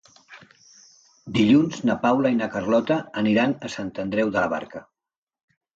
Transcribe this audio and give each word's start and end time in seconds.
Dilluns 1.35 1.83
na 1.89 1.97
Paula 2.07 2.33
i 2.37 2.41
na 2.41 2.49
Carlota 2.57 2.99
aniran 3.25 3.57
a 3.69 3.73
Sant 3.77 3.95
Andreu 4.07 4.37
de 4.39 4.45
la 4.45 4.53
Barca. 4.57 4.85